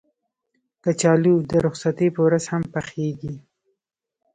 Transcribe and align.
کچالو 0.83 1.35
د 1.49 1.51
رخصتۍ 1.65 2.07
په 2.15 2.21
ورځ 2.27 2.43
هم 2.51 2.63
پخېږي 2.73 3.33